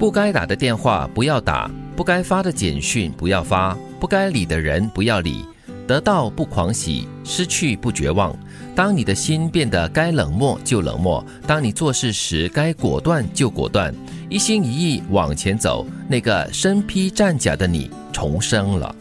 [0.00, 5.44] 不该打的电话不要打，不该发的简讯不要发，不该理的人不要理。
[5.86, 8.34] 得到不狂喜，失去不绝望。
[8.74, 13.94] 当你的心变得该冷漠就冷漠，当你做事时该果断就果断，
[14.30, 18.96] 一心一意往前走，那个身披战甲的你重生了。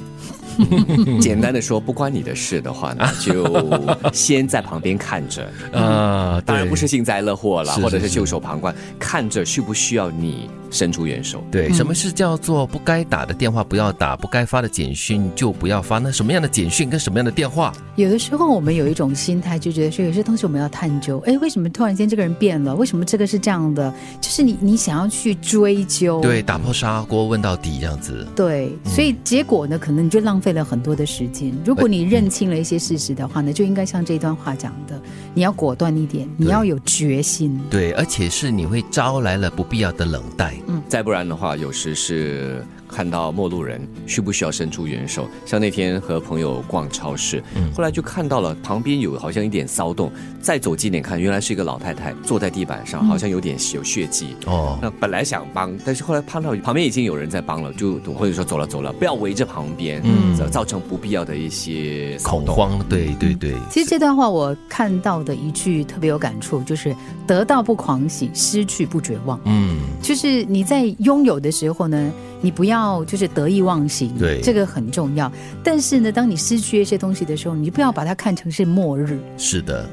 [1.22, 5.50] 简单的说，不关你的事的话呢，就先在旁边看着。
[5.72, 11.44] 呃，当然不是幸灾乐祸了，是或者是是袖手旁观，看着需不需要你伸出援手。
[11.52, 16.00] 对，什么是叫做不该打的电话不要打，不该发的简讯就不要发？
[16.00, 17.74] 那什么样的简讯跟什么样的电话？
[17.96, 22.76] 有的时候我们有一种心态，就觉得说有些东西我们要探究， 哎，为什么突然间这个人变了？
[22.76, 23.94] 为什么这个是这样的？
[24.22, 28.28] 就是你你想要去追究，对，打破砂锅问到底这样子。
[28.36, 31.54] 对，所以结果呢，可能你就浪费了很多的时间。
[31.66, 35.00] 如果你认清了一些事实的话呢，就应该像这段话讲的，
[35.34, 37.60] 你要果断一点，你要有决心。
[37.70, 40.24] 对，而且是你会招来了不必要的冷
[40.60, 40.74] 待。
[40.88, 45.28] 再不然的话，有时是看到陌路人，需不需要伸出援手？
[45.46, 47.44] 像那天和朋友逛超市，
[47.76, 54.36] 后来就看到了旁边有好像一点骚动，再走近点看，原来是一个老太太坐在地板上，好像有点有血迹。
[54.48, 62.18] 哦，那本来想帮，但是后来看到旁边已经有人在帮了，就或者说走了走了，不要围着旁边，嗯造造成不必要的一些。
[62.24, 66.96] 恐慌，对对对，其实这段话我看到的一句特别有感触，就是
[67.28, 69.40] 得到不狂喜，失去不绝望。
[69.46, 72.12] 嗯，就是你在拥有的时候呢，
[72.42, 75.32] 你不要就是得意忘形，对这个很重要。
[75.64, 79.20] 但是呢，当你失去一些东西的时候，你不要把它看成是末日。
[79.38, 79.88] 是的。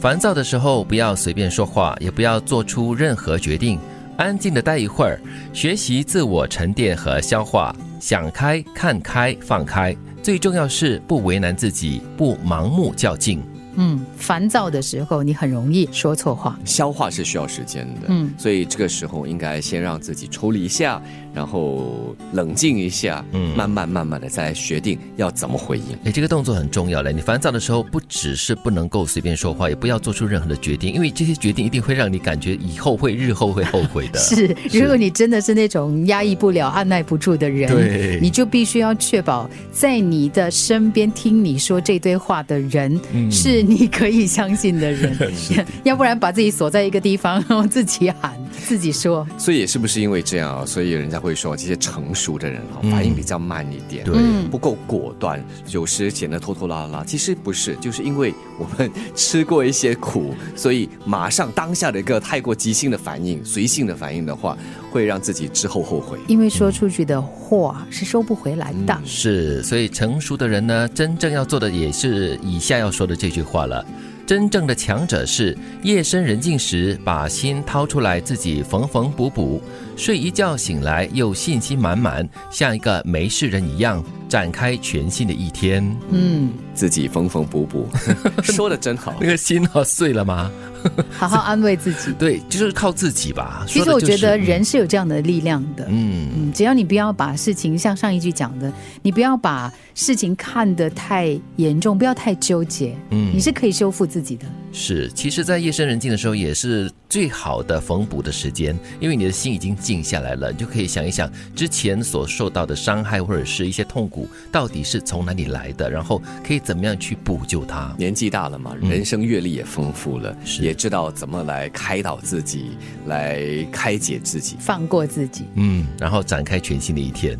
[0.00, 3.78] 烦躁的时候不要随便说话，也不要做出任何决定，
[4.16, 5.20] 安静的待一会儿，
[5.52, 9.94] 学习自我沉淀和消化，想开、看开、放开。
[10.22, 13.42] 最重要是不为难自己，不盲目较劲。
[13.76, 16.58] 嗯，烦躁的时候，你很容易说错话。
[16.64, 21.00] 消化是需要时间的，嗯所以这个时候应该先让自己抽离一下，
[21.34, 25.84] 然后冷静一下，嗯慢慢慢慢的再决定要怎么回应。
[26.04, 27.12] 哎，这个动作很重要嘞。
[27.12, 34.18] 你烦躁的时候，不只是不能够随便说话，也不要做出任何的决定，因为这些决定一定会让你感觉以后会、日后会后悔的。
[34.20, 45.16] 是，如果你真的是那种压抑不了、按耐不住的人，对你就必须要确保在你的身边听你说这堆话的人、嗯是你可以相信的人，
[45.84, 49.26] 要不然把自己锁在一个地方，然后自己喊、自己说。
[49.38, 50.66] 所以也是不是因为这样啊？
[50.66, 57.04] 所以人家会说这些成熟的人啊，反应比较慢一点，对嗯不够果断，有时显得拖拖拉拉。
[57.04, 64.56] 其实不是，就是因为我们吃过一些苦，所以马上当下的一个太过即兴的反应、随性的反应的话，
[64.90, 66.18] 会让自己之后后悔。
[66.28, 69.00] 因为说出去的话是收不回来的。
[69.04, 73.84] 是，所以成熟的人呢，真正要做的也是以下要说的这句话了。
[74.26, 79.60] 真正的强者是夜深人静时把心掏出来，自己缝缝补补，
[79.96, 84.02] 睡一觉醒来又信心满满，像一个没事人一样
[84.32, 85.94] 展开全新的一天。
[86.08, 87.86] 嗯，自己缝缝补补，
[88.42, 89.26] 说的真好那。
[89.26, 90.50] 个心啊碎了吗？
[91.12, 92.10] 好好安慰自己。
[92.18, 93.62] 对，就是靠自己吧。
[93.68, 95.84] 其实我觉得人是有这样的力量的。
[95.90, 98.72] 嗯，嗯，只要你不要把事情像上一句讲的，
[99.02, 104.46] 你不要把事情看得太严重，不要太纠结，嗯你是可以修复自己的。
[104.72, 117.94] 是，其实，在夜深人静的时候，也是最好的缝补的时间，因为你的心已经静下来了，你就可以想一想之前所受到的伤害或者是一些痛苦，到底是从哪里来的，然后可以怎么样去补救它。
[117.98, 124.56] 年纪大了嘛，人生阅历也丰富了，是也知道怎么来开导自己，来开解自己。
[124.58, 125.46] 放过自己。
[125.54, 127.38] 嗯，然后展开全新的一天。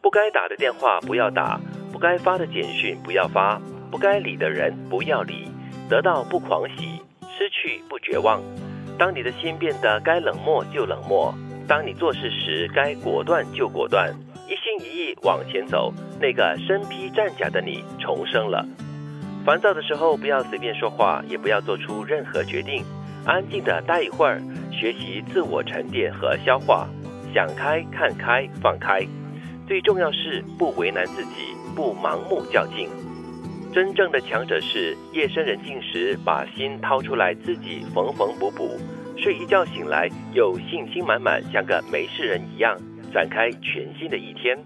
[0.00, 1.60] 不该打的电话不要打，
[1.92, 5.48] 不该发的简讯不要发，不该理的人不要理，
[5.88, 8.40] 得到不狂喜，失去不绝望。
[8.96, 11.34] 当你的心变得该冷漠就冷漠，
[11.66, 14.14] 当你做事时该果断就果断，
[15.24, 18.64] 往前走，那个身披战甲的你重生了。
[19.44, 22.84] 烦躁的时候，不要随便说话，也不要做出任何决定，
[23.24, 24.40] 安静的待一会儿，
[24.70, 26.86] 学习自我沉淀和消化，
[27.34, 29.00] 想开、看开、放开。
[29.66, 32.88] 最重要是不为难自己，不盲目较劲。
[33.72, 38.78] 真正的强者是夜深人静时把心掏出来，自己缝缝补补，
[39.16, 42.78] 睡一觉醒来又信心满满，像个没事人一样，
[43.12, 44.56] 展开全新的一天。